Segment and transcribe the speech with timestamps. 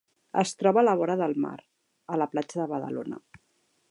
[0.43, 1.53] Es troba a la vora del mar,
[2.15, 3.21] a la platja de Badalona.